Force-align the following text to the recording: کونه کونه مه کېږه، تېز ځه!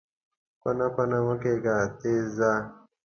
کونه 0.61 0.87
کونه 0.95 1.19
مه 1.25 1.35
کېږه، 1.41 1.75
تېز 1.99 2.25
ځه! 2.37 2.51